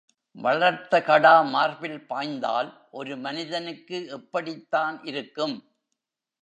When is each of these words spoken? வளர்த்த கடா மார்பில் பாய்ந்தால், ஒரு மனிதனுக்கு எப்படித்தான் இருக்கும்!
வளர்த்த 0.35 1.01
கடா 1.01 1.33
மார்பில் 1.49 1.99
பாய்ந்தால், 2.05 2.69
ஒரு 2.91 3.17
மனிதனுக்கு 3.17 3.99
எப்படித்தான் 4.11 4.99
இருக்கும்! 5.03 5.57